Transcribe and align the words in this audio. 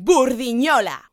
Burdinola. 0.00 1.10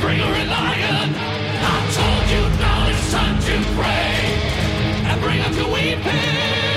Bring 0.00 0.18
her 0.18 0.24
a 0.24 0.44
lion. 0.46 1.14
I 1.14 1.78
told 1.92 2.24
you 2.32 2.42
now 2.58 2.88
it's 2.88 3.12
time 3.12 3.38
to 3.38 3.54
pray 3.76 5.10
and 5.10 5.20
bring 5.20 5.40
her 5.40 5.52
to 5.62 5.66
weeping. 5.70 6.69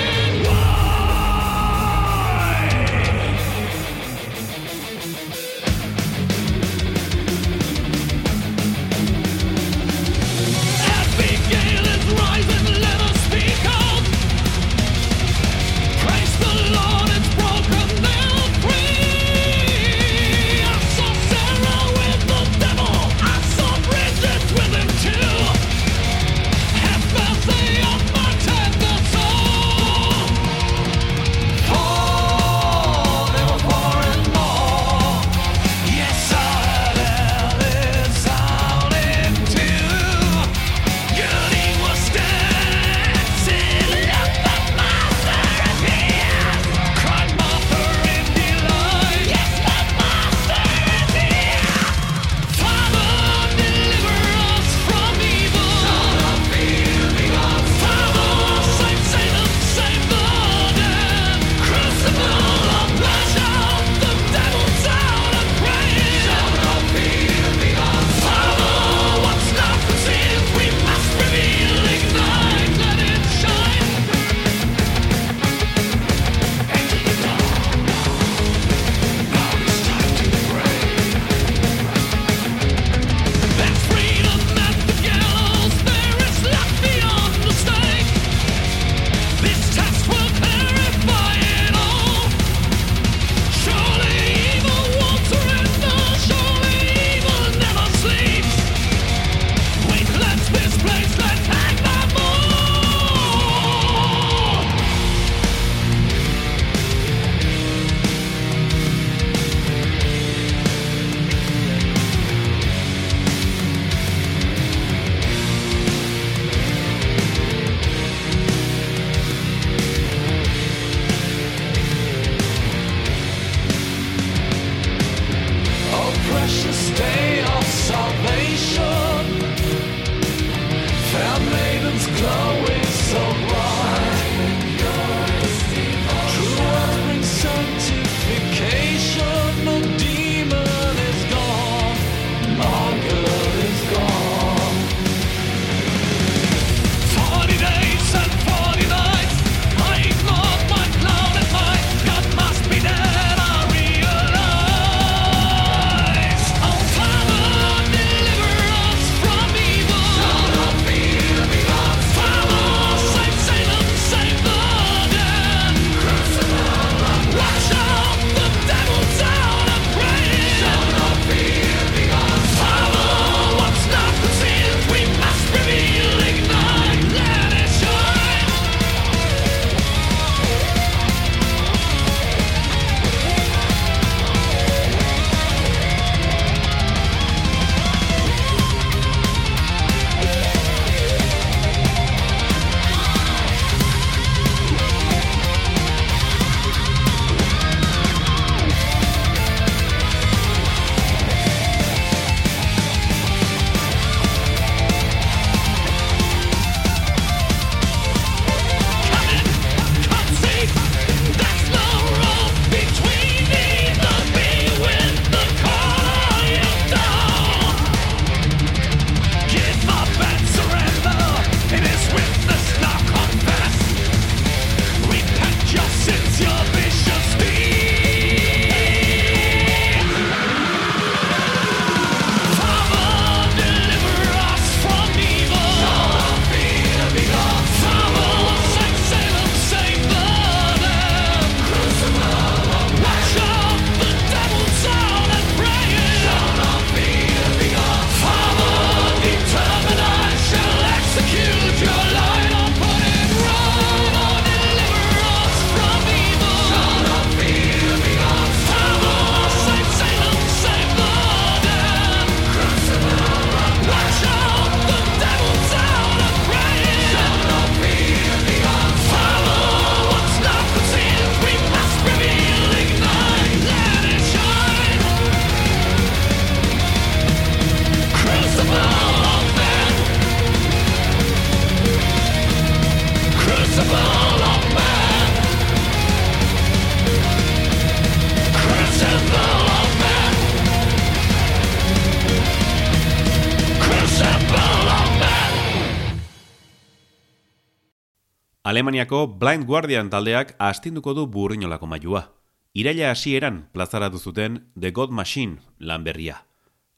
Alemaniako 298.83 299.37
Blind 299.39 299.63
Guardian 299.63 300.09
taldeak 300.11 300.57
astinduko 300.59 301.13
du 301.15 301.23
burrinolako 301.31 301.87
mailua. 301.87 302.33
Iraila 302.75 303.13
hasieran 303.13 303.69
plazaratu 303.71 304.19
zuten 304.19 304.57
The 304.77 304.91
God 304.91 305.09
Machine 305.09 305.61
lan 305.79 306.03
berria. 306.03 306.41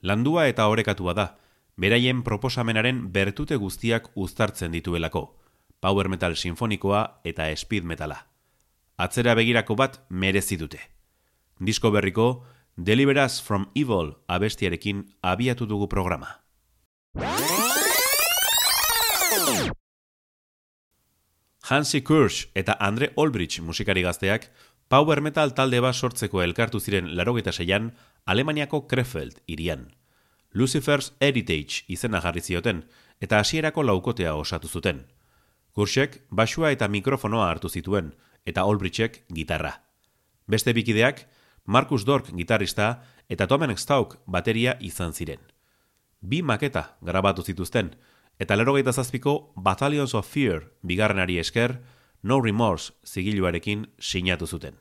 Landua 0.02 0.48
eta 0.50 0.66
orekatua 0.66 1.14
da, 1.14 1.26
beraien 1.78 2.24
proposamenaren 2.24 3.04
bertute 3.14 3.60
guztiak 3.62 4.10
uztartzen 4.16 4.74
dituelako, 4.74 5.38
power 5.80 6.10
metal 6.10 6.34
sinfonikoa 6.36 7.22
eta 7.24 7.52
speed 7.56 7.86
metala. 7.86 8.18
Atzera 8.98 9.36
begirako 9.38 9.78
bat 9.78 10.02
merezi 10.10 10.58
dute. 10.58 10.82
Disko 11.60 11.92
berriko, 11.94 12.48
Deliver 12.76 13.22
Us 13.28 13.44
From 13.44 13.70
Evil 13.76 14.16
abestiarekin 14.26 15.06
abiatu 15.22 15.70
dugu 15.70 15.88
programa. 15.88 16.42
Hansi 21.68 22.04
Kirsch 22.04 22.52
eta 22.54 22.78
Andre 22.80 23.12
Olbrich 23.16 23.60
musikari 23.60 24.04
gazteak 24.06 24.52
power 24.88 25.18
metal 25.22 25.56
talde 25.58 25.80
bat 25.82 25.96
sortzeko 25.98 26.44
elkartu 26.44 26.80
ziren 26.80 27.08
larogeta 27.18 27.52
seian 27.52 27.88
Alemaniako 28.26 28.84
Krefeld 28.88 29.40
irian. 29.48 29.88
Lucifer's 30.54 31.14
Heritage 31.20 31.82
izena 31.88 32.22
jarri 32.22 32.42
zioten 32.46 32.84
eta 33.20 33.40
hasierako 33.40 33.82
laukotea 33.82 34.36
osatu 34.36 34.68
zuten. 34.70 35.08
Kirschek 35.74 36.22
basua 36.30 36.70
eta 36.70 36.88
mikrofonoa 36.88 37.50
hartu 37.50 37.70
zituen 37.70 38.14
eta 38.46 38.66
Olbrichek 38.70 39.24
gitarra. 39.34 39.74
Beste 40.48 40.74
bikideak 40.74 41.26
Markus 41.66 42.06
Dork 42.06 42.30
gitarrista 42.30 43.02
eta 43.28 43.48
Tomen 43.48 43.74
Stauk 43.78 44.20
bateria 44.28 44.78
izan 44.80 45.14
ziren. 45.14 45.42
Bi 46.22 46.44
maketa 46.44 46.92
grabatu 47.02 47.42
zituzten, 47.42 47.96
eta 48.40 48.56
lerogeita 48.56 48.94
zazpiko 48.94 49.54
Battalions 49.56 50.14
of 50.16 50.28
Fear 50.28 50.72
bigarrenari 50.82 51.40
esker 51.40 51.82
No 52.24 52.42
Remorse 52.42 52.94
zigiluarekin 53.06 53.88
sinatu 54.00 54.48
zuten. 54.48 54.76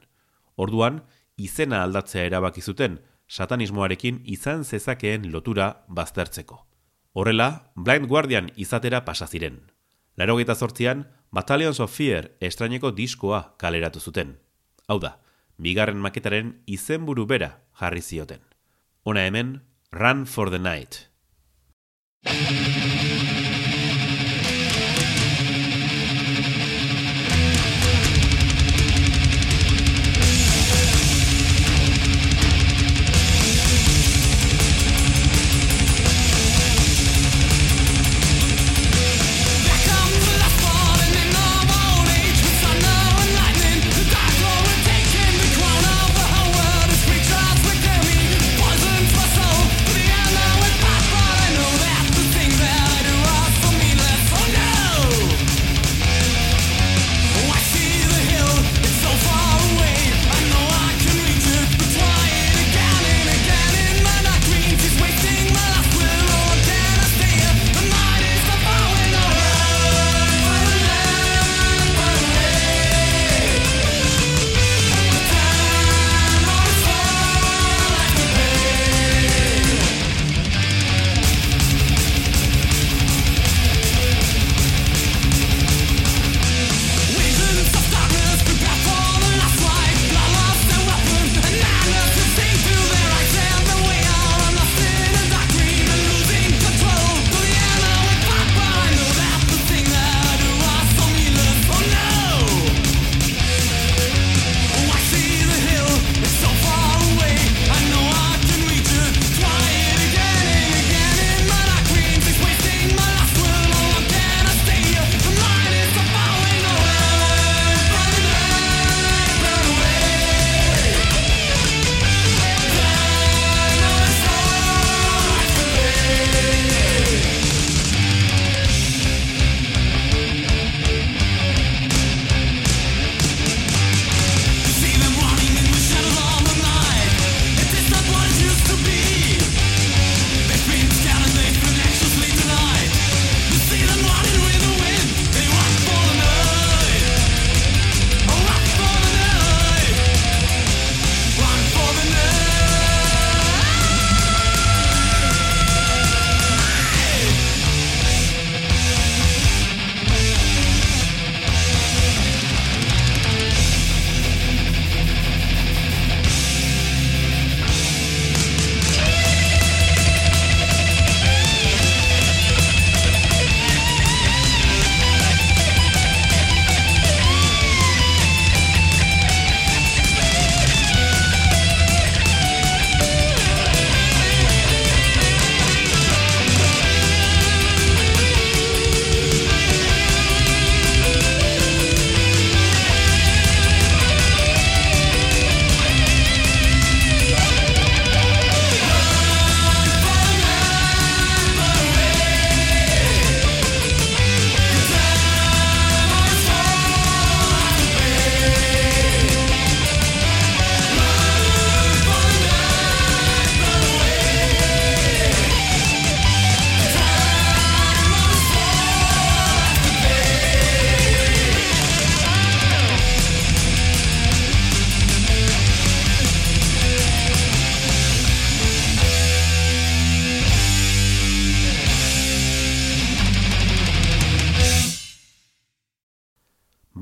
Orduan, 0.56 1.02
izena 1.36 1.82
aldatzea 1.82 2.24
erabaki 2.24 2.62
zuten 2.62 3.00
satanismoarekin 3.28 4.22
izan 4.24 4.64
zezakeen 4.64 5.30
lotura 5.32 5.84
baztertzeko. 5.88 6.66
Horrela, 7.12 7.70
Blind 7.76 8.08
Guardian 8.08 8.50
izatera 8.56 9.04
pasa 9.04 9.26
ziren. 9.26 9.70
Lerogeita 10.16 10.54
zortzian, 10.54 11.06
Battalions 11.30 11.80
of 11.80 11.92
Fear 11.92 12.30
estraineko 12.40 12.90
diskoa 12.90 13.54
kaleratu 13.58 14.00
zuten. 14.00 14.38
Hau 14.88 14.98
da, 15.00 15.18
bigarren 15.58 15.98
maketaren 15.98 16.60
izenburu 16.66 17.26
bera 17.26 17.58
jarri 17.80 18.02
zioten. 18.02 18.40
Ona 19.04 19.26
hemen, 19.26 19.62
Run 19.92 20.26
for 20.26 20.50
the 20.50 20.58
Night. 20.58 21.08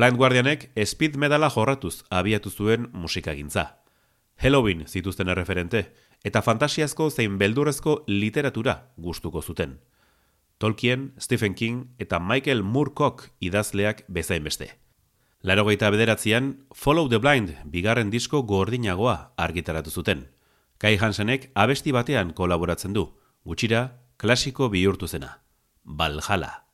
Blind 0.02 0.18
Guardianek 0.18 0.64
speed 0.84 1.14
medala 1.14 1.46
jorratuz 1.46 2.02
abiatu 2.10 2.50
zuen 2.50 2.88
musikagintza. 2.92 3.62
Halloween 4.34 4.80
zituzten 4.88 5.28
erreferente, 5.30 5.82
eta 6.26 6.40
fantasiazko 6.42 7.06
zein 7.10 7.36
beldurrezko 7.38 8.00
literatura 8.08 8.74
gustuko 8.96 9.42
zuten. 9.42 9.76
Tolkien, 10.58 11.12
Stephen 11.20 11.54
King 11.54 11.84
eta 12.02 12.18
Michael 12.18 12.64
Moorcock 12.64 13.28
idazleak 13.38 14.02
bezain 14.08 14.42
beste. 14.42 14.72
Larogeita 15.40 15.92
bederatzean, 15.94 16.66
Follow 16.74 17.06
the 17.08 17.22
Blind 17.22 17.54
bigarren 17.64 18.10
disko 18.10 18.42
gordinagoa 18.42 19.34
argitaratu 19.36 19.94
zuten. 19.94 20.26
Kai 20.78 20.96
Hansenek 20.96 21.52
abesti 21.54 21.94
batean 21.94 22.34
kolaboratzen 22.34 22.92
du, 22.92 23.06
gutxira 23.44 24.00
klasiko 24.16 24.68
bihurtu 24.68 25.06
zena. 25.06 25.36
Valhalla. 25.84 26.71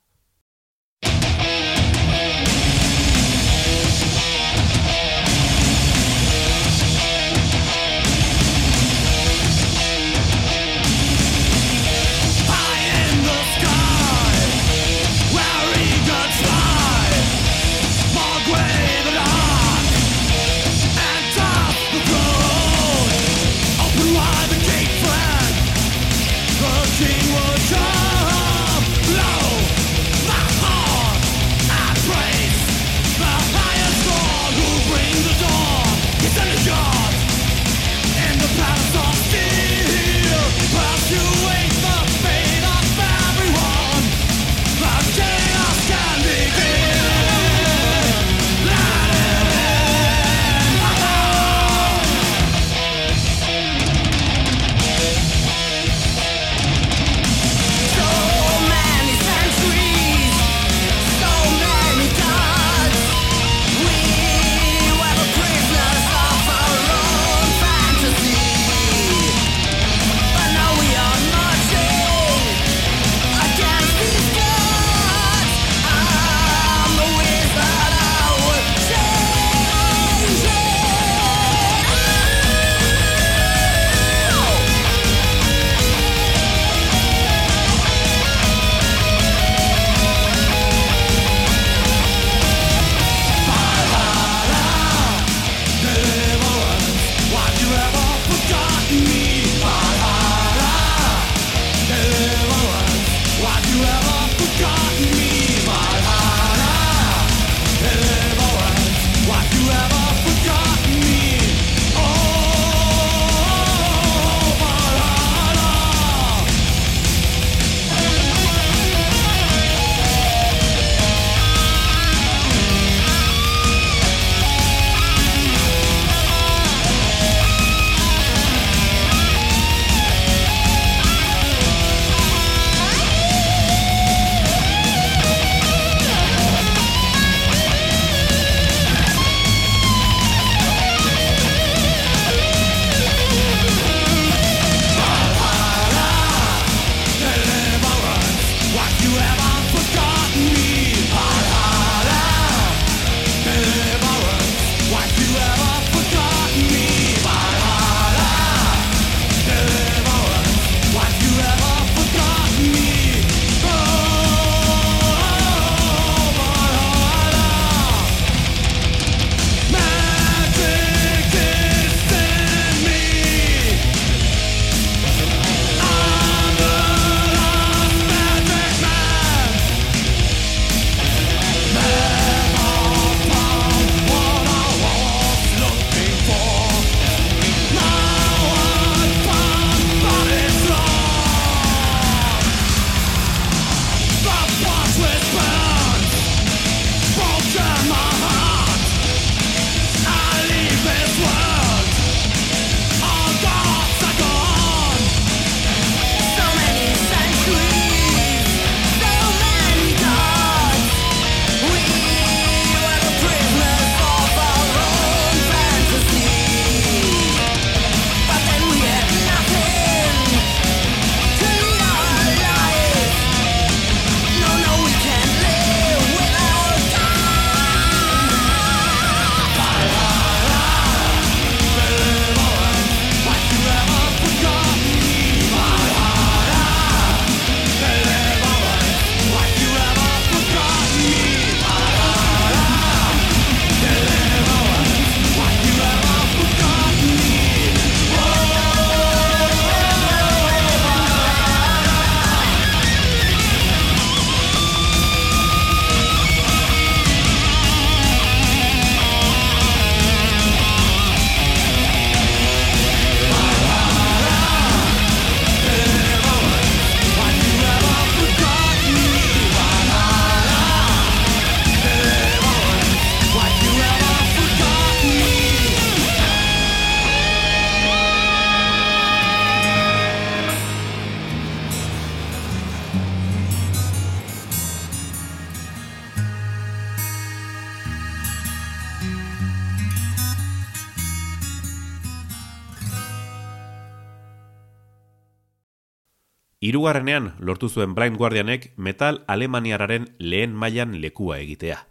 Hirugarrenean 296.88 297.34
lortu 297.44 297.68
zuen 297.68 297.92
Blind 297.92 298.16
Guardianek 298.16 298.70
metal 298.78 299.18
alemaniararen 299.28 300.06
lehen 300.18 300.54
mailan 300.56 300.94
lekua 301.02 301.36
egitea. 301.36 301.82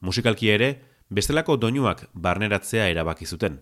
Musikalki 0.00 0.48
ere, 0.50 0.82
bestelako 1.14 1.54
doinuak 1.62 2.08
barneratzea 2.12 2.88
erabaki 2.90 3.24
zuten. 3.24 3.60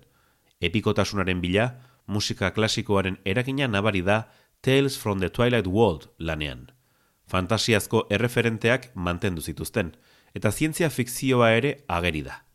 Epikotasunaren 0.58 1.42
bila, 1.42 1.66
musika 2.06 2.49
klasikoaren 2.56 3.18
erakina 3.26 3.68
nabari 3.68 4.00
da 4.00 4.30
Tales 4.62 4.96
from 4.96 5.20
the 5.20 5.28
Twilight 5.28 5.66
World 5.66 6.08
lanean. 6.18 6.70
Fantasiazko 7.28 8.06
erreferenteak 8.08 8.88
mantendu 8.94 9.42
zituzten, 9.42 9.92
eta 10.32 10.50
zientzia 10.50 10.88
fikzioa 10.88 11.52
ere 11.58 11.75
ageri 11.88 12.22
da. 12.22 12.46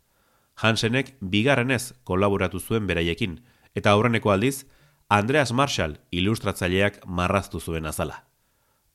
Hansenek 0.55 1.13
bigarrenez 1.21 1.93
kolaboratu 2.03 2.59
zuen 2.59 2.87
beraiekin, 2.87 3.43
eta 3.75 3.93
aurreneko 3.93 4.33
aldiz, 4.33 4.65
Andreas 5.07 5.51
Marshall 5.53 5.99
ilustratzaileak 6.09 7.03
marraztu 7.05 7.59
zuen 7.61 7.85
azala. 7.85 8.23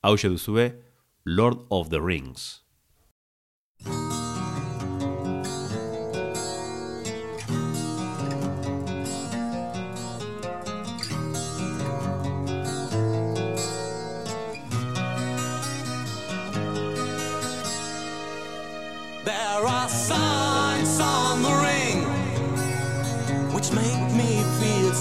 Hau 0.03 0.17
duzue, 0.17 0.83
Lord 1.23 1.63
of 1.69 1.89
the 1.89 2.01
Rings. 2.01 2.60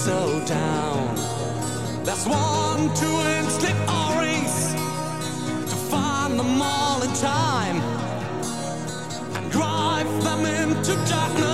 So 0.04 0.42
down. 0.47 1.14
There's 2.04 2.26
one, 2.26 2.95
two, 2.95 3.16
and 3.35 3.47
slip 3.49 3.76
our 3.87 4.23
rings 4.23 4.73
to 5.71 5.76
find 5.92 6.38
them 6.38 6.62
all 6.62 7.02
in 7.02 7.12
time 7.16 7.76
and 9.37 9.52
drive 9.52 10.09
them 10.25 10.47
into 10.47 10.95
darkness 11.07 11.50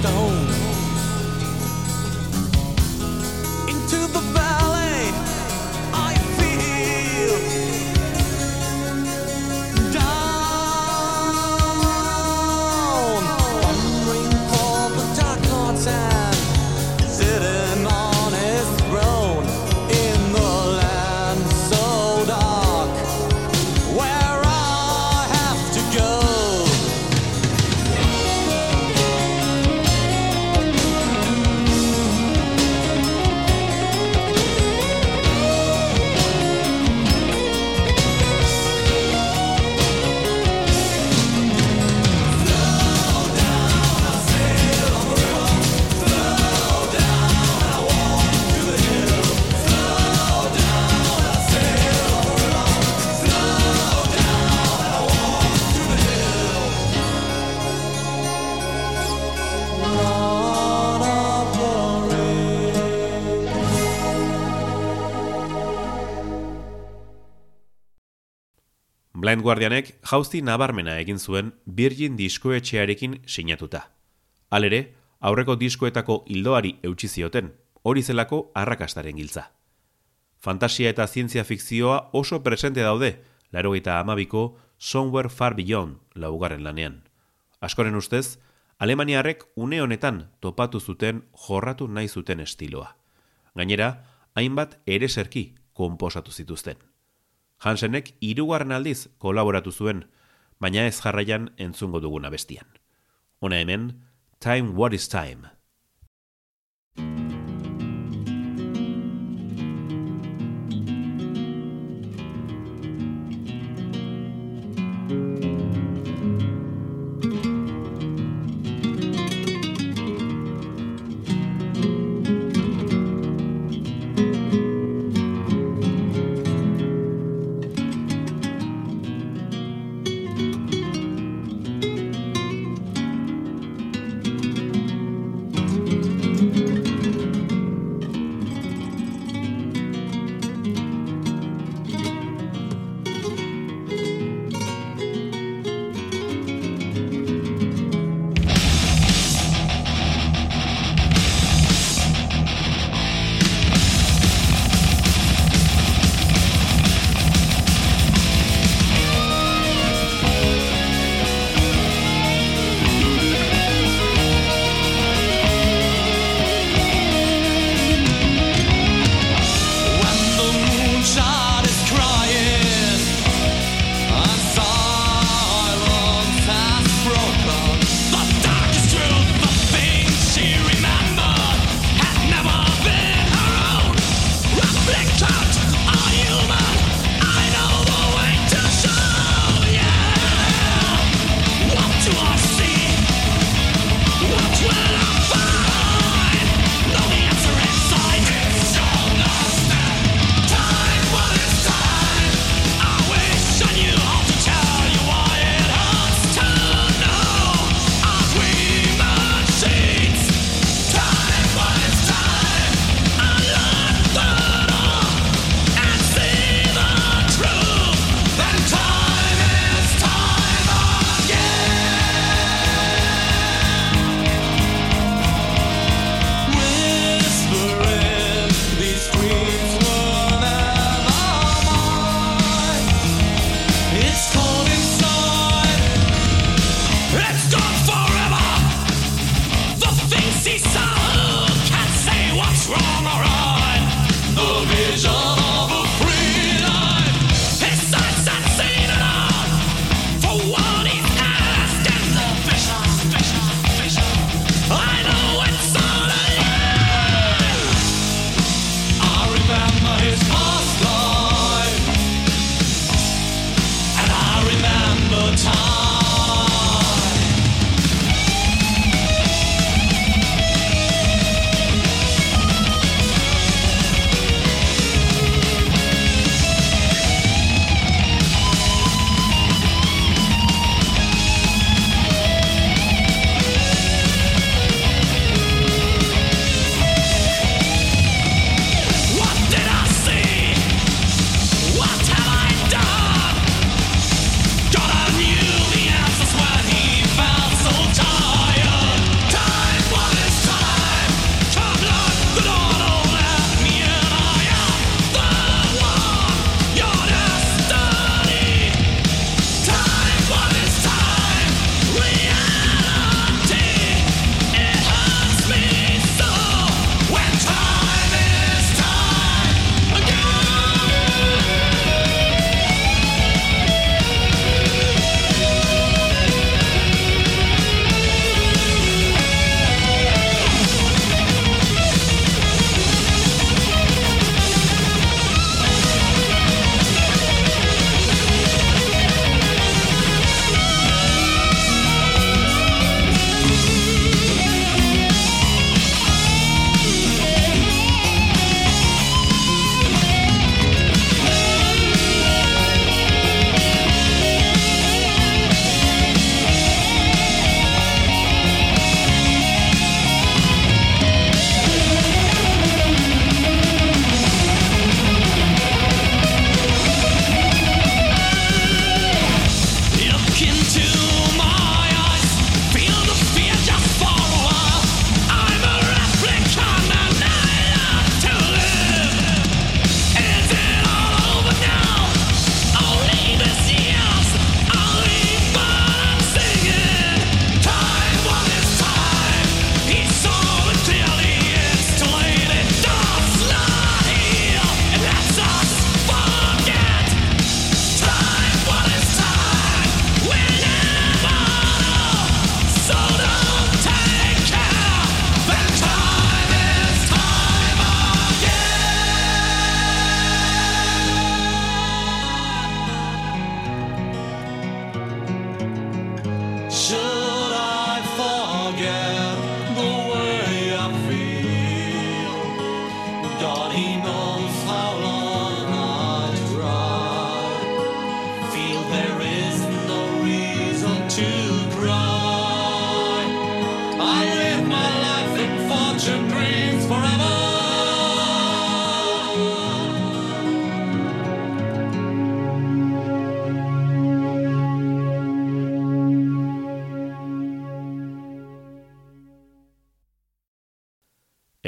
stone. 0.00 0.37
Blind 69.38 69.46
Guardianek 69.46 69.90
jauzi 70.02 70.40
nabarmena 70.42 70.96
egin 70.98 71.18
zuen 71.18 71.52
Virgin 71.76 72.16
diskoetxearekin 72.18 73.20
sinatuta. 73.26 73.84
Halere, 74.50 74.94
aurreko 75.20 75.54
diskoetako 75.54 76.24
hildoari 76.26 76.72
eutsi 76.82 77.06
zioten, 77.08 77.52
hori 77.84 78.02
zelako 78.02 78.50
arrakastaren 78.54 79.14
giltza. 79.14 79.44
Fantasia 80.42 80.90
eta 80.90 81.06
zientzia 81.06 81.44
fikzioa 81.44 82.10
oso 82.12 82.42
presente 82.42 82.82
daude, 82.82 83.12
larogeita 83.52 84.00
amabiko 84.00 84.58
Somewhere 84.76 85.28
Far 85.28 85.54
Beyond 85.54 86.00
laugarren 86.16 86.64
lanean. 86.64 87.04
Askoren 87.60 87.94
ustez, 87.94 88.40
Alemaniarrek 88.78 89.44
une 89.54 89.80
honetan 89.82 90.32
topatu 90.40 90.80
zuten 90.80 91.28
jorratu 91.46 91.86
nahi 91.86 92.08
zuten 92.08 92.40
estiloa. 92.40 92.96
Gainera, 93.54 94.04
hainbat 94.34 94.80
ere 94.86 95.08
serki 95.08 95.54
konposatu 95.74 96.32
zituzten. 96.32 96.87
Hansenek 97.58 98.14
hirugarren 98.20 98.72
aldiz 98.72 99.08
kolaboratu 99.18 99.72
zuen, 99.72 100.04
baina 100.60 100.86
ez 100.86 100.98
jarraian 101.00 101.50
entzungo 101.58 102.00
duguna 102.00 102.30
bestian. 102.30 102.66
Hona 103.40 103.58
hemen, 103.62 103.90
Time 104.38 104.74
What 104.78 104.94
is 104.94 105.08
Time. 105.08 105.57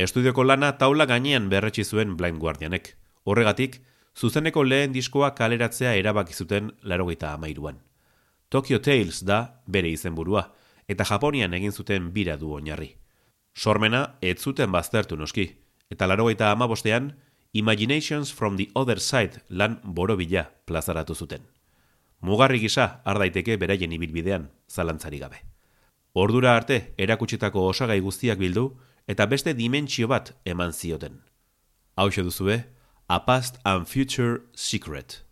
Estudioko 0.00 0.44
lana 0.46 0.78
taula 0.80 1.04
gainean 1.04 1.50
berretsi 1.52 1.82
zuen 1.84 2.14
Blind 2.16 2.38
Guardianek. 2.40 2.94
Horregatik, 3.28 3.82
zuzeneko 4.16 4.62
lehen 4.64 4.94
diskoa 4.94 5.34
kaleratzea 5.36 5.92
erabaki 5.98 6.32
zuten 6.32 6.70
larogeita 6.82 7.34
amairuan. 7.34 7.82
Tokyo 8.48 8.80
Tales 8.80 9.20
da 9.28 9.60
bere 9.66 9.90
izenburua, 9.92 10.46
eta 10.88 11.04
Japonian 11.04 11.52
egin 11.52 11.76
zuten 11.76 12.08
bira 12.14 12.38
du 12.40 12.54
oinarri. 12.56 12.94
Sormena 13.54 14.16
ez 14.22 14.38
zuten 14.40 14.72
baztertu 14.72 15.20
noski, 15.20 15.50
eta 15.90 16.08
larogeita 16.08 16.50
amabostean, 16.50 17.12
Imaginations 17.52 18.32
from 18.32 18.56
the 18.56 18.70
Other 18.74 19.00
Side 19.00 19.42
lan 19.48 19.80
borobila 19.84 20.46
plazaratu 20.64 21.14
zuten. 21.14 21.42
Mugarri 22.20 22.60
gisa 22.60 23.02
ardaiteke 23.04 23.58
beraien 23.58 23.92
ibilbidean, 23.92 24.48
zalantzari 24.70 25.18
gabe. 25.18 25.42
Ordura 26.14 26.56
arte 26.56 26.94
erakutsitako 26.96 27.66
osagai 27.68 28.00
guztiak 28.00 28.38
bildu, 28.38 28.70
eta 29.10 29.26
beste 29.26 29.56
dimentsio 29.58 30.06
bat 30.10 30.30
eman 30.46 30.72
zioten. 30.72 31.18
Hau 31.98 32.08
duzue, 32.10 32.54
eh? 32.54 32.62
A 33.10 33.18
Past 33.26 33.58
and 33.64 33.88
Future 33.90 34.46
Secret– 34.54 35.24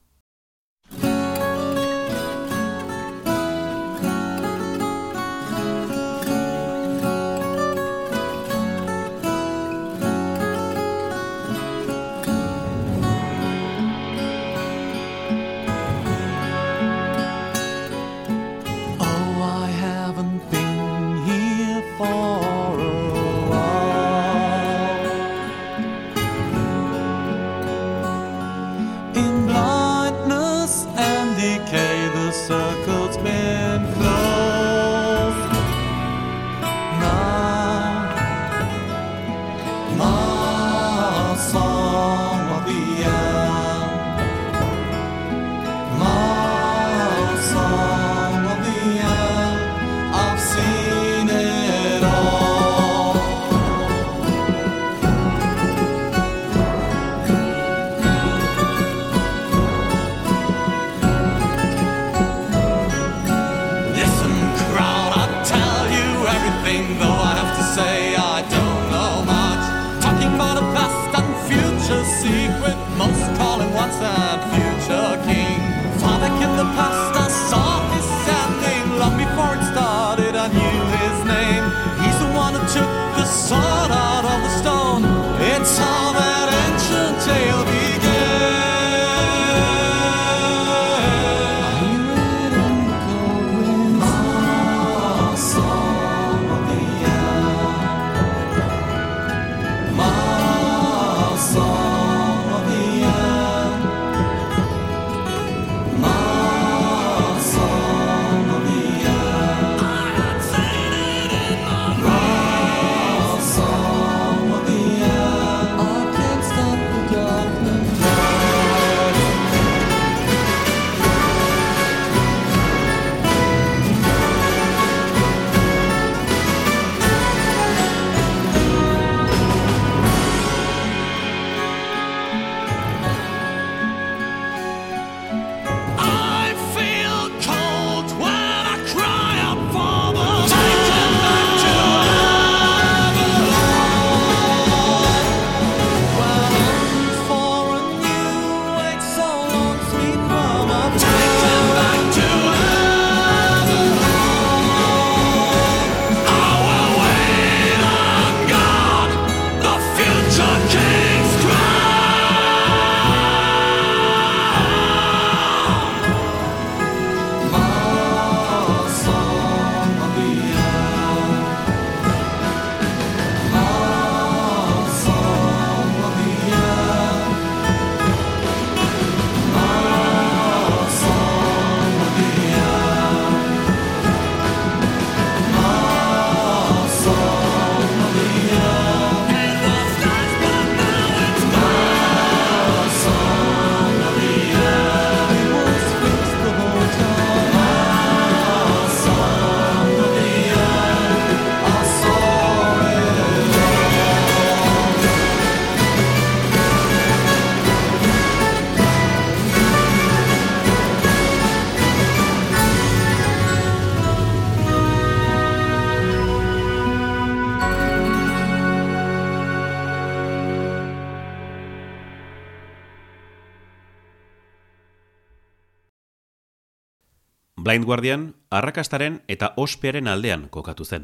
Blind 227.69 227.85
Guardian, 227.85 228.23
arrakastaren 228.49 229.19
eta 229.29 229.51
ospearen 229.61 230.07
aldean 230.09 230.47
kokatu 230.49 230.87
zen. 230.89 231.03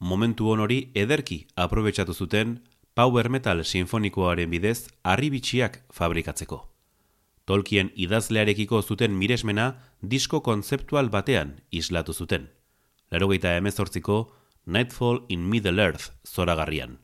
Momentu 0.00 0.46
hon 0.48 0.62
hori 0.64 0.78
ederki 0.96 1.36
aprobetsatu 1.64 2.14
zuten 2.14 2.54
power 2.96 3.28
metal 3.28 3.60
sinfonikoaren 3.60 4.48
bidez 4.48 4.88
harribitxiak 5.02 5.76
fabrikatzeko. 5.92 6.62
Tolkien 7.44 7.92
idazlearekiko 8.06 8.80
zuten 8.80 9.20
miresmena 9.20 9.68
disko 10.00 10.40
kontzeptual 10.40 11.12
batean 11.12 11.58
islatu 11.70 12.16
zuten. 12.16 12.48
Larogeita 13.10 13.56
emezortziko 13.60 14.32
Nightfall 14.64 15.26
in 15.28 15.44
Middle 15.44 15.82
Earth 15.90 16.14
zoragarrian. 16.24 17.00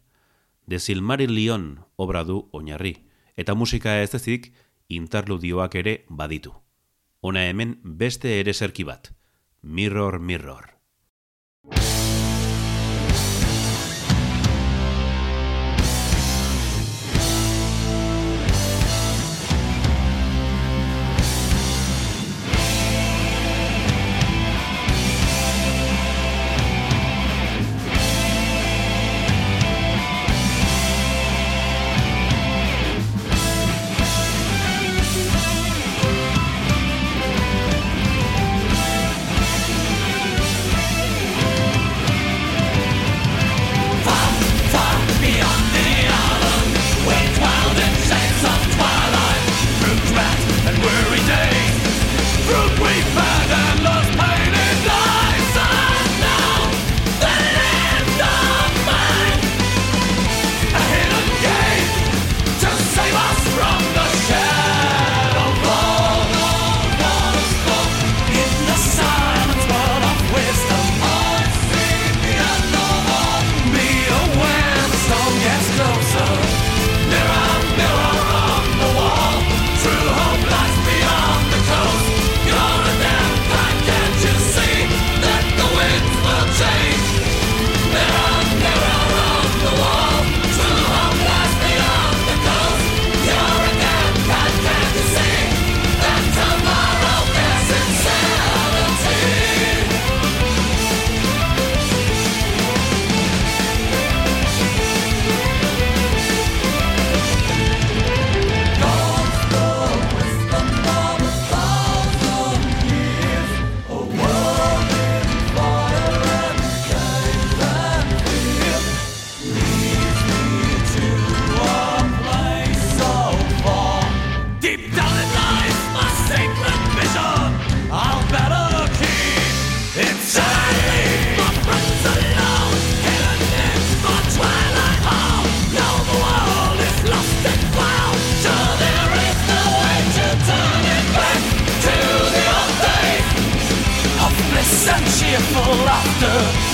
The 0.66 0.80
Silmarillion 0.80 1.84
obra 1.96 2.24
du 2.24 2.48
oinarri, 2.52 2.96
eta 3.36 3.52
musika 3.52 4.00
ez 4.00 4.14
ezik 4.14 4.54
interludioak 4.88 5.74
ere 5.74 5.98
baditu. 6.08 6.63
Ona 7.24 7.46
hemen 7.48 7.78
beste 8.00 8.34
ere 8.38 8.52
serki 8.52 8.84
bat. 8.84 9.08
Mirror, 9.62 10.18
mirror. 10.20 10.66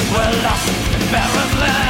We're 0.09 0.43
lost, 0.43 0.67
barren 1.13 1.61
land. 1.61 1.90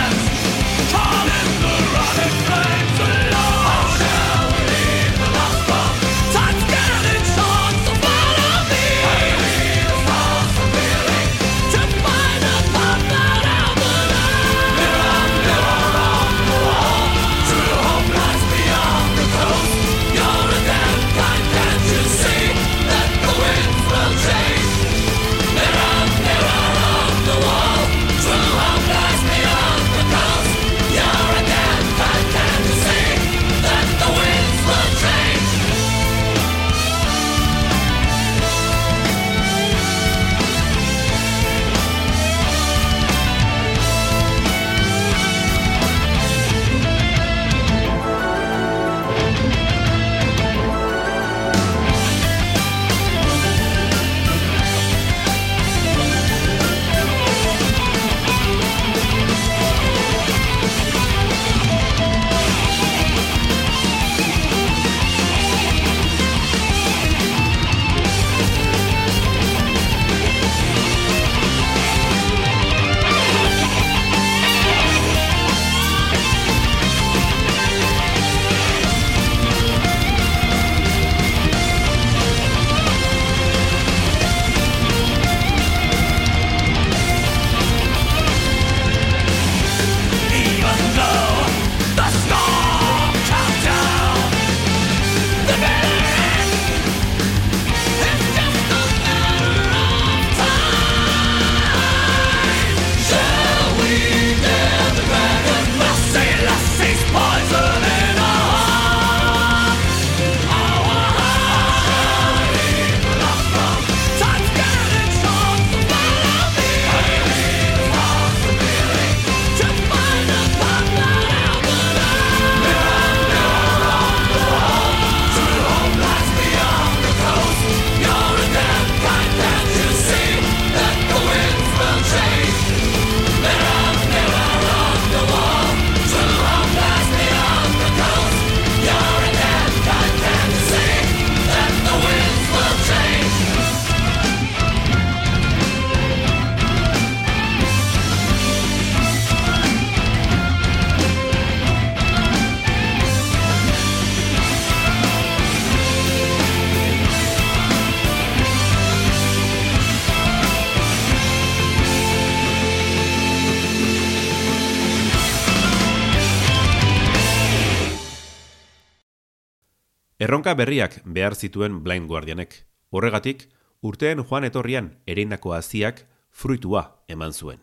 Erronka 170.51 170.65
berriak 170.65 171.03
behar 171.05 171.37
zituen 171.37 171.85
Blind 171.85 172.09
Guardianek. 172.09 172.67
Horregatik, 172.91 173.45
urteen 173.87 174.19
joan 174.19 174.43
etorrian 174.43 174.89
ereindako 175.07 175.53
haziak 175.55 176.09
fruitua 176.33 177.05
eman 177.07 177.33
zuen. 177.33 177.61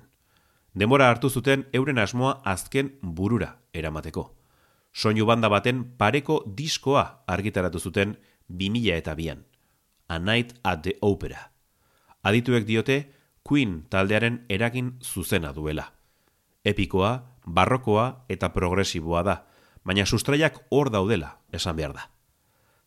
Demora 0.74 1.10
hartu 1.10 1.28
zuten 1.30 1.66
euren 1.74 2.00
asmoa 2.00 2.40
azken 2.46 2.94
burura 3.02 3.58
eramateko. 3.74 4.38
Soinu 4.94 5.26
banda 5.26 5.50
baten 5.50 5.84
pareko 5.98 6.46
diskoa 6.48 7.26
argitaratu 7.28 7.80
zuten 7.80 8.16
2000 8.48 8.96
eta 8.96 9.16
bian. 9.16 9.44
A 10.08 10.18
Night 10.18 10.56
at 10.64 10.84
the 10.84 10.96
Opera. 11.02 11.52
Adituek 12.24 12.64
diote, 12.66 13.12
Queen 13.44 13.84
taldearen 13.90 14.46
eragin 14.48 14.96
zuzena 15.04 15.52
duela. 15.52 15.92
Epikoa, 16.64 17.36
barrokoa 17.46 18.24
eta 18.30 18.54
progresiboa 18.54 19.24
da, 19.24 19.42
baina 19.84 20.06
sustraiak 20.06 20.64
hor 20.70 20.90
daudela, 20.90 21.42
esan 21.52 21.76
behar 21.76 21.92
da. 21.94 22.14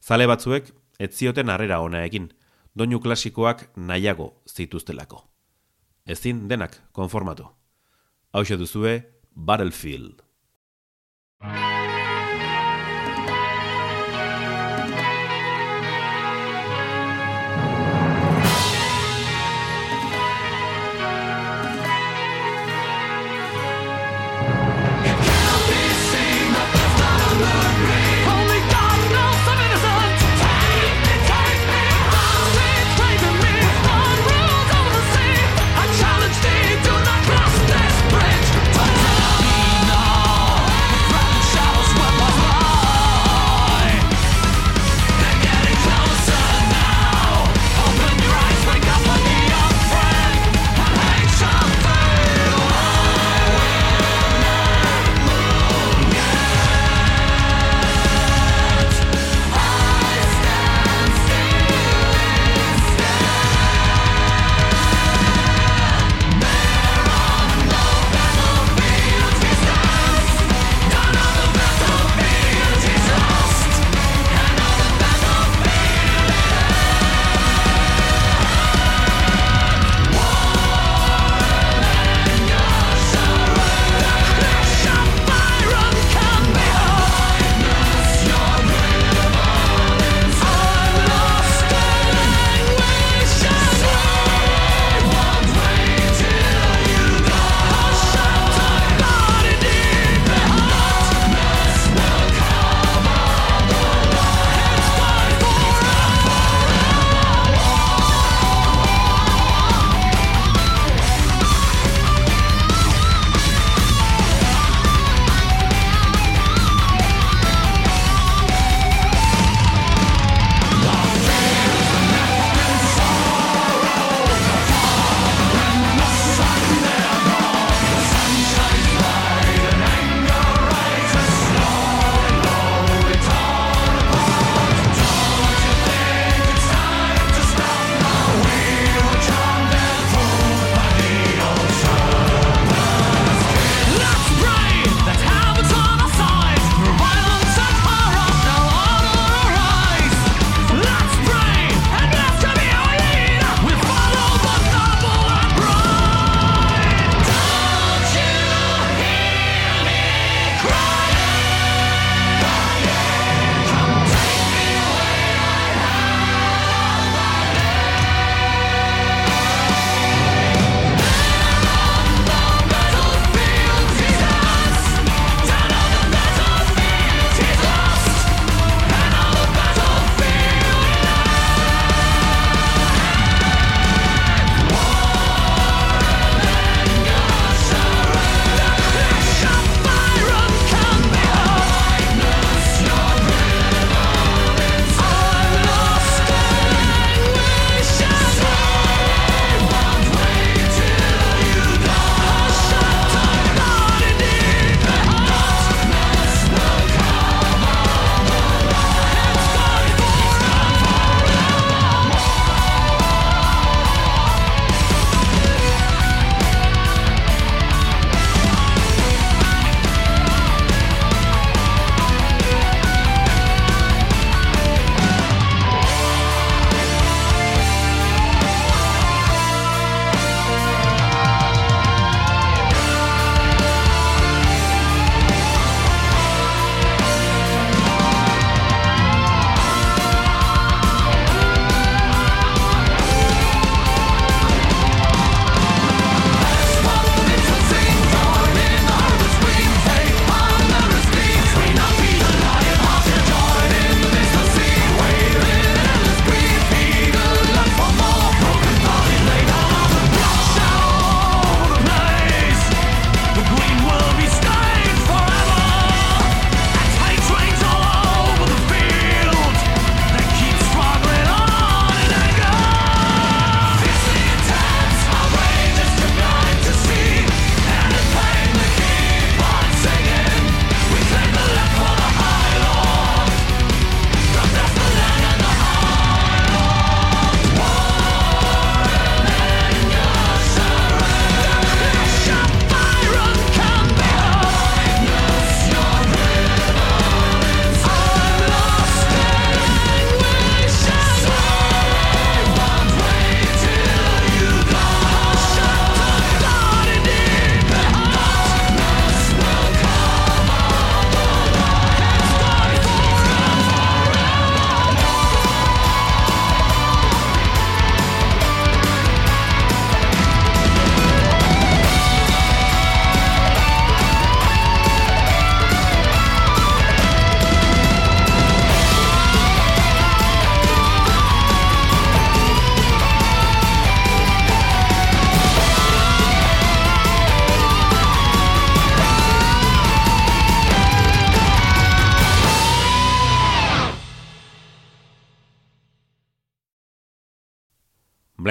Zale 0.00 0.26
batzuek, 0.26 0.70
ez 0.98 1.12
zioten 1.16 1.48
harrera 1.48 1.80
ona 1.80 2.04
egin, 2.04 2.30
doinu 2.74 3.00
klasikoak 3.00 3.68
nahiago 3.76 4.42
zituztelako. 4.48 5.24
Ezin 6.06 6.48
denak 6.48 6.80
konformatu. 6.92 7.48
Hau 8.32 8.44
duzue 8.44 9.00
Battlefield. 9.34 10.22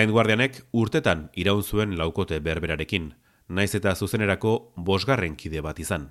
Blind 0.09 0.17
Guardianek 0.17 0.55
urtetan 0.73 1.27
iraun 1.37 1.61
zuen 1.61 1.91
laukote 1.97 2.39
berberarekin, 2.41 3.11
naiz 3.47 3.75
eta 3.77 3.91
zuzenerako 3.93 4.73
bosgarren 4.75 5.35
kide 5.37 5.61
bat 5.61 5.77
izan. 5.79 6.07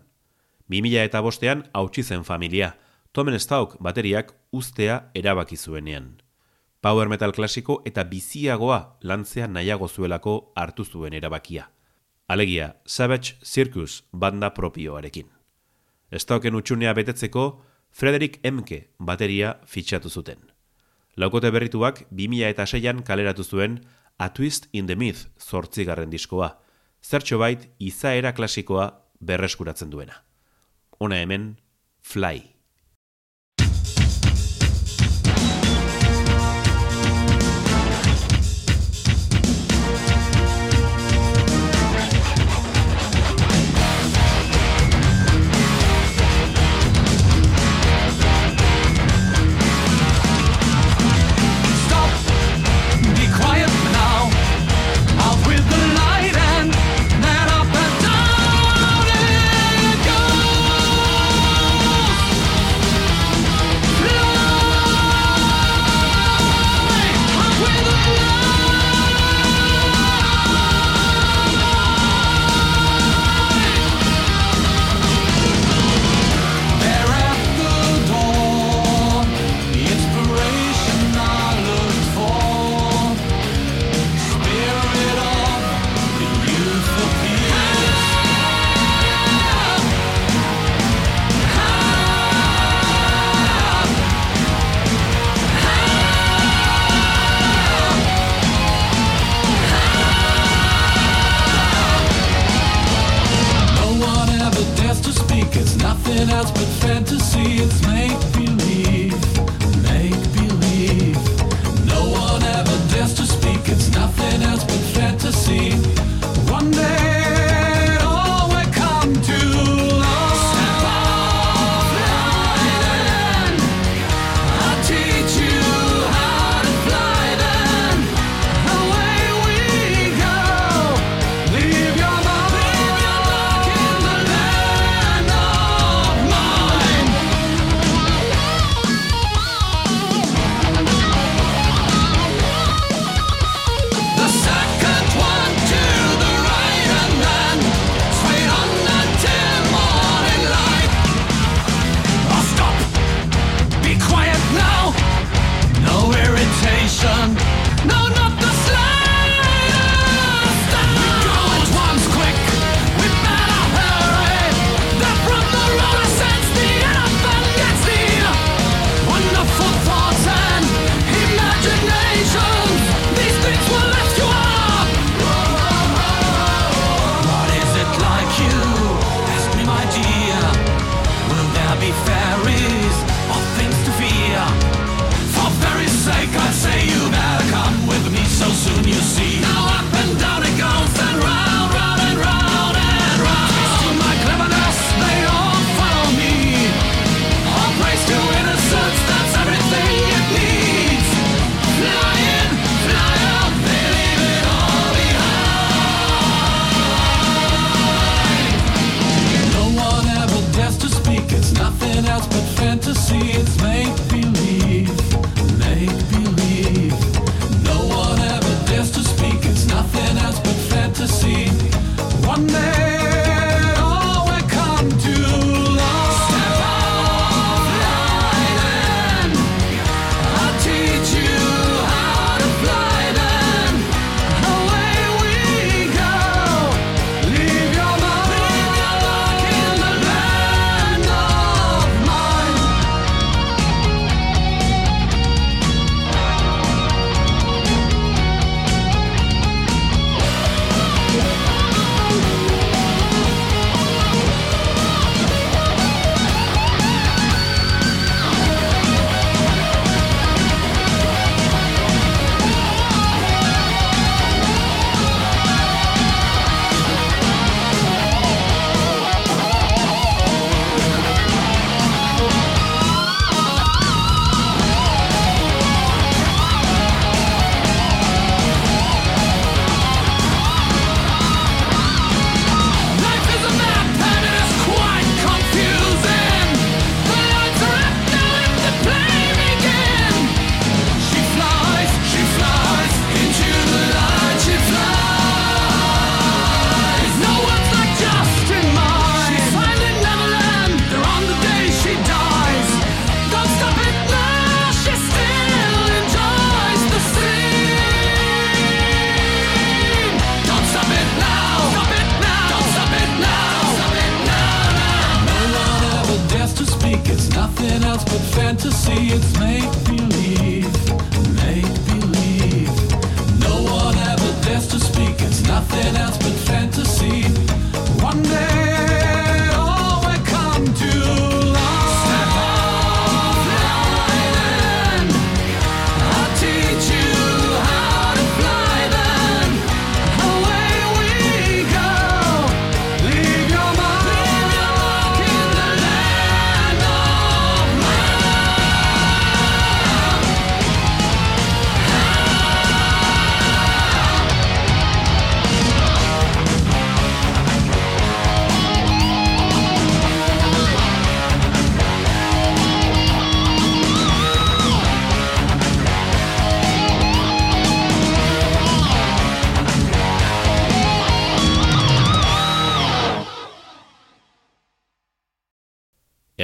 2000 0.70 1.02
eta 1.02 1.20
bostean 1.20 1.64
hautsi 1.74 2.04
zen 2.04 2.22
familia, 2.22 2.76
Tomen 3.12 3.34
Stauk 3.40 3.74
bateriak 3.82 4.30
ustea 4.52 5.10
erabaki 5.18 5.56
zuenean. 5.56 6.22
Power 6.80 7.08
metal 7.08 7.34
klasiko 7.34 7.80
eta 7.84 8.04
biziagoa 8.04 9.00
lantzea 9.02 9.48
nahiago 9.48 9.88
zuelako 9.88 10.52
hartu 10.54 10.84
zuen 10.84 11.12
erabakia. 11.12 11.72
Alegia, 12.28 12.76
Savage 12.86 13.34
Circus 13.42 14.04
banda 14.12 14.52
propioarekin. 14.54 15.26
Stauken 16.14 16.54
utxunea 16.54 16.94
betetzeko, 16.94 17.64
Frederick 17.90 18.38
Emke 18.44 18.92
bateria 19.00 19.56
fitxatu 19.66 20.08
zuten. 20.08 20.47
Laukote 21.18 21.50
berrituak 21.50 22.04
2000 22.14 22.46
eta 22.46 22.66
seian 22.66 23.02
kaleratu 23.02 23.42
zuen 23.42 23.80
A 24.18 24.28
Twist 24.34 24.68
in 24.72 24.86
the 24.86 24.94
Myth 24.94 25.26
zortzigarren 25.42 26.10
diskoa, 26.10 26.52
zertxo 27.02 27.38
bait 27.38 27.66
izaera 27.78 28.32
klasikoa 28.34 28.86
berreskuratzen 29.18 29.90
duena. 29.90 30.22
Ona 31.00 31.18
hemen, 31.18 31.56
Fly. 32.02 32.57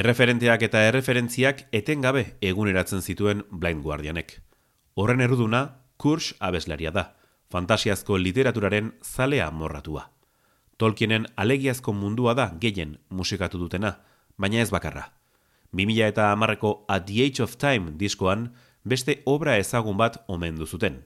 Erreferenteak 0.05 0.61
eta 0.67 0.83
erreferentziak 0.85 1.63
etengabe 1.73 2.35
eguneratzen 2.45 3.01
zituen 3.01 3.39
Blind 3.49 3.81
Guardianek. 3.81 4.35
Horren 5.01 5.23
eruduna, 5.25 5.79
Kurs 5.97 6.35
abeslaria 6.45 6.91
da, 6.93 7.05
fantasiazko 7.49 8.19
literaturaren 8.21 8.91
zalea 9.01 9.47
morratua. 9.49 10.11
Tolkienen 10.77 11.25
alegiazko 11.41 11.95
mundua 11.97 12.35
da 12.37 12.51
gehien 12.61 12.99
musikatu 13.09 13.63
dutena, 13.63 13.95
baina 14.37 14.61
ez 14.61 14.69
bakarra. 14.75 15.07
2000 15.73 16.11
eta 16.13 16.29
amarreko 16.35 16.75
At 16.87 17.07
the 17.07 17.25
Age 17.25 17.41
of 17.43 17.57
Time 17.57 17.97
diskoan 17.97 18.51
beste 18.85 19.23
obra 19.25 19.57
ezagun 19.57 19.97
bat 19.97 20.21
omen 20.29 20.61
zuten. 20.67 21.01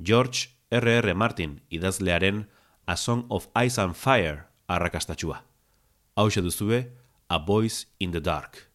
George 0.00 0.48
R.R. 0.70 1.12
Martin 1.14 1.60
idazlearen 1.68 2.46
A 2.86 2.96
Song 2.96 3.26
of 3.28 3.48
Ice 3.66 3.78
and 3.78 3.92
Fire 3.92 4.46
arrakastatxua. 4.68 5.44
Hau 6.16 6.30
duzue, 6.30 7.01
A 7.32 7.38
Voice 7.38 7.86
in 7.98 8.10
the 8.10 8.20
Dark. 8.20 8.71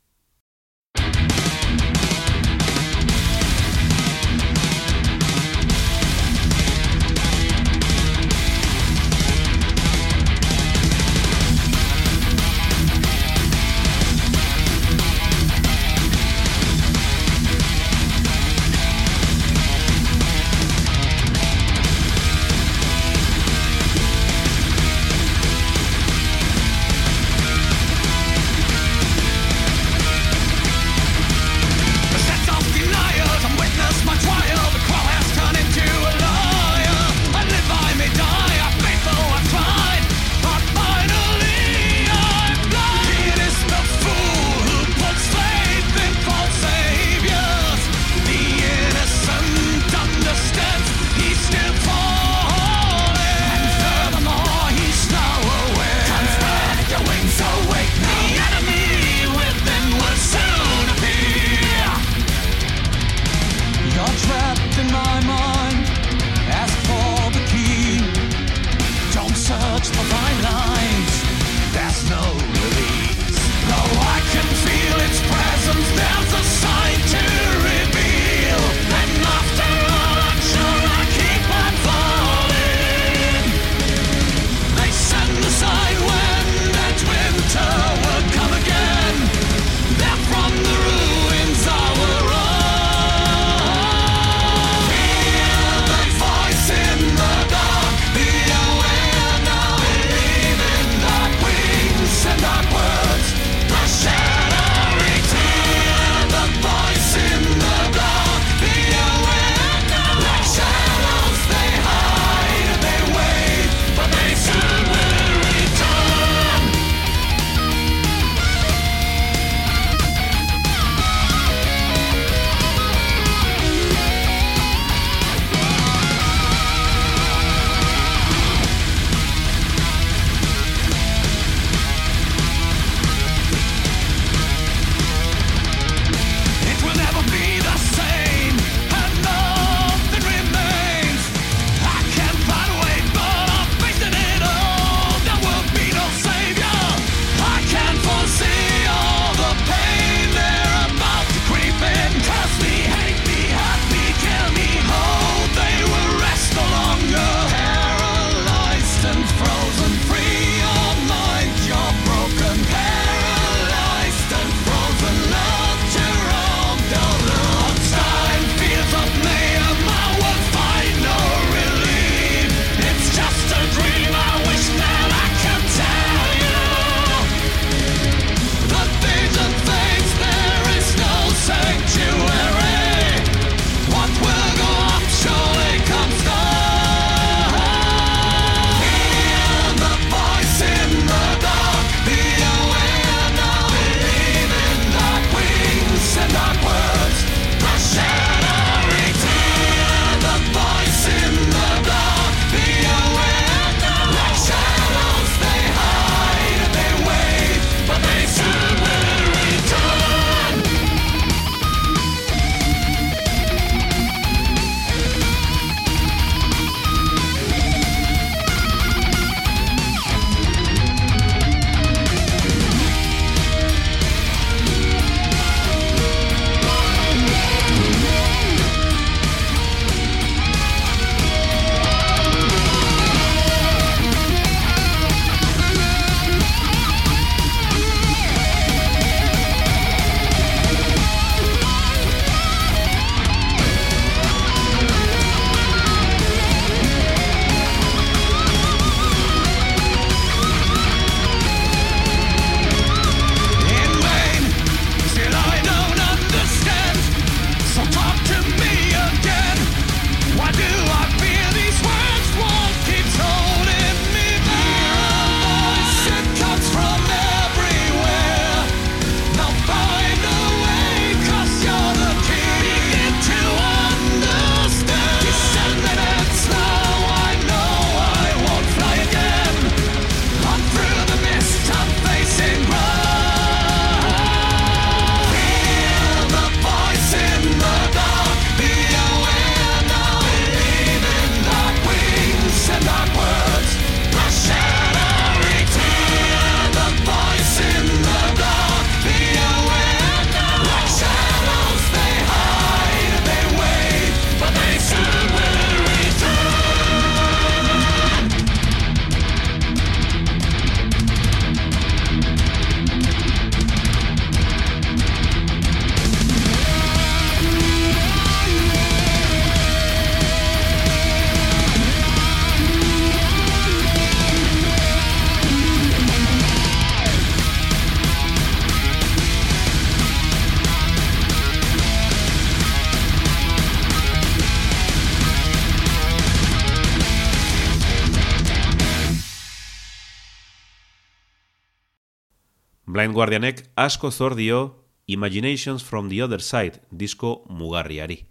Guardianek 343.17 343.63
asko 343.73 344.11
zor 344.11 344.35
dio 344.35 344.85
Imaginations 345.07 345.83
from 345.83 346.07
the 346.07 346.21
Other 346.21 346.39
Side 346.39 346.83
disko 346.91 347.47
mugarriari. 347.49 348.27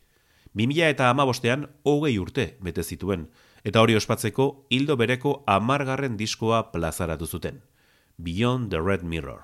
2000 0.55 0.91
eta 0.93 1.09
amabostean 1.11 1.65
hogei 1.83 2.21
urte 2.23 2.45
bete 2.63 2.85
zituen, 2.85 3.25
eta 3.65 3.83
hori 3.83 3.97
ospatzeko 3.99 4.47
hildo 4.71 4.95
bereko 4.97 5.43
amargarren 5.49 6.15
diskoa 6.17 6.71
plazaratu 6.71 7.27
zuten. 7.27 7.65
Beyond 8.17 8.71
the 8.71 8.81
Red 8.81 9.03
Mirror. 9.03 9.43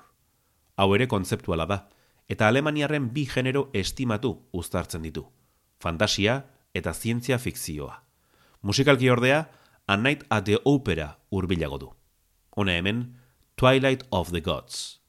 Hau 0.77 0.95
ere 0.95 1.09
kontzeptuala 1.09 1.67
da, 1.67 1.81
eta 2.29 2.47
Alemaniarren 2.47 3.11
bi 3.11 3.27
genero 3.27 3.69
estimatu 3.75 4.37
uztartzen 4.53 5.03
ditu. 5.03 5.27
Fantasia 5.81 6.45
eta 6.73 6.95
zientzia 6.95 7.43
fikzioa. 7.43 8.05
Musikalki 8.63 9.11
ordea, 9.11 9.51
A 9.89 9.97
Night 9.97 10.23
at 10.31 10.45
the 10.45 10.63
Opera 10.63 11.19
urbilago 11.33 11.79
du. 11.79 11.93
Hone 12.55 12.79
hemen, 12.79 13.07
Twilight 13.57 14.07
of 14.13 14.31
the 14.31 14.41
Gods. 14.41 15.02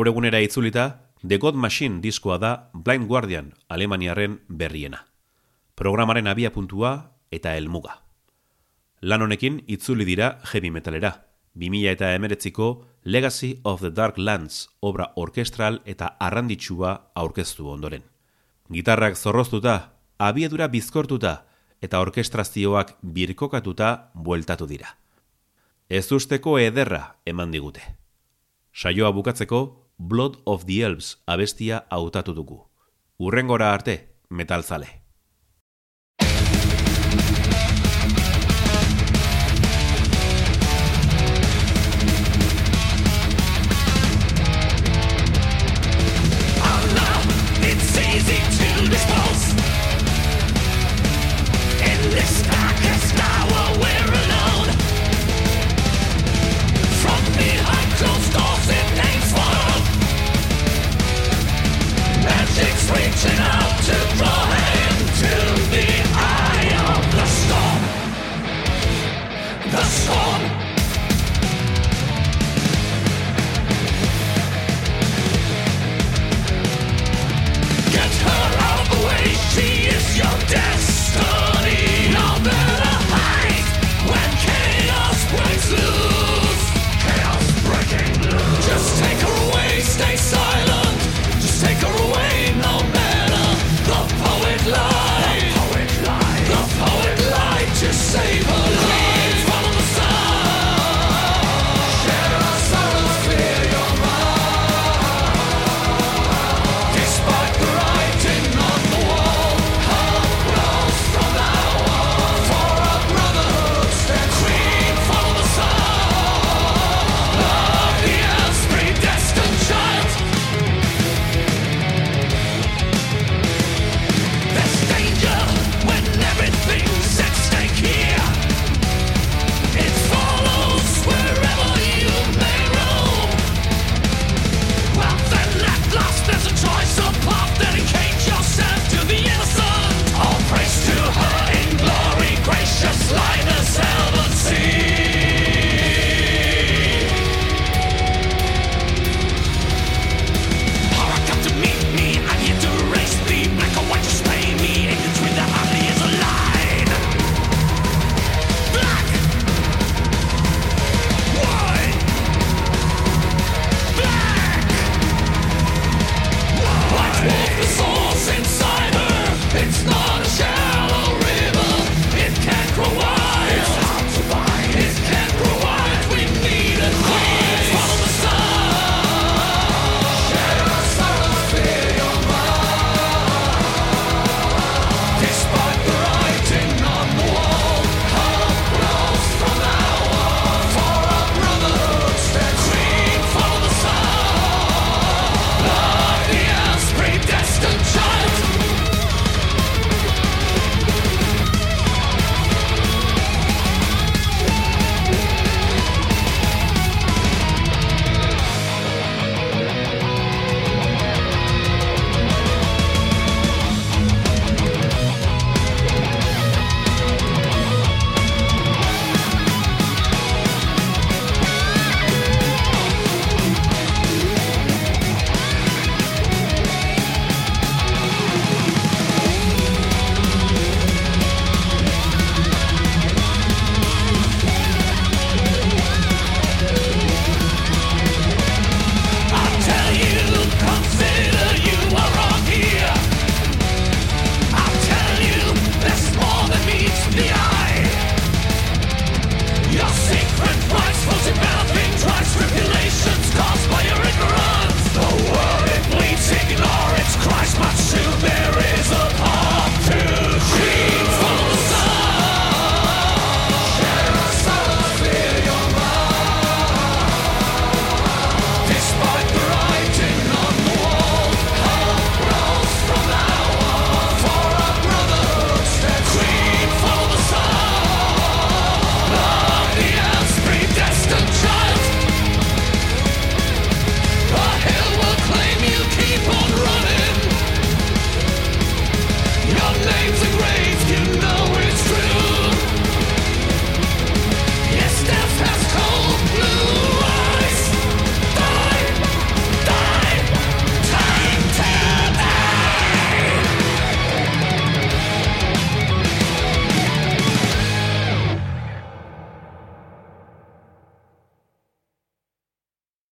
Gaur 0.00 0.08
egunera 0.08 0.38
itzulita, 0.40 1.12
The 1.20 1.36
God 1.36 1.58
Machine 1.60 1.98
diskoa 2.00 2.38
da 2.40 2.70
Blind 2.72 3.04
Guardian 3.06 3.50
Alemaniaren 3.68 4.38
berriena. 4.48 5.02
Programaren 5.76 6.26
abia 6.26 6.48
puntua 6.54 7.18
eta 7.30 7.52
helmuga. 7.52 7.98
Lan 9.02 9.20
honekin 9.20 9.58
itzuli 9.68 10.06
dira 10.08 10.38
heavy 10.54 10.70
metalera. 10.70 11.26
2000 11.52 11.92
eta 11.92 12.14
emeretziko 12.14 12.86
Legacy 13.04 13.60
of 13.62 13.82
the 13.82 13.90
Dark 13.90 14.16
Lands 14.16 14.70
obra 14.80 15.10
orkestral 15.16 15.82
eta 15.84 16.16
arranditsua 16.18 17.12
aurkeztu 17.14 17.68
ondoren. 17.68 18.08
Gitarrak 18.72 19.20
zorroztuta, 19.20 19.98
abiedura 20.16 20.68
bizkortuta 20.68 21.44
eta 21.82 22.00
orkestrazioak 22.00 22.96
birkokatuta 23.02 24.12
bueltatu 24.14 24.64
dira. 24.66 24.96
Ez 25.90 26.10
usteko 26.10 26.56
ederra 26.58 27.18
eman 27.26 27.52
digute. 27.52 27.84
Saioa 28.72 29.10
bukatzeko 29.12 29.79
Blood 30.02 30.38
of 30.46 30.64
the 30.64 30.80
Elves 30.80 31.22
abestia 31.26 31.84
hautatu 31.90 32.32
dugu. 32.32 32.70
Urrengora 33.18 33.74
arte, 33.74 34.14
metalzale. 34.30 34.99